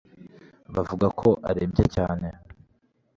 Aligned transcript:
Bavuga 0.73 1.07
ko 1.19 1.29
arembye 1.49 1.85
cyane 1.95 2.27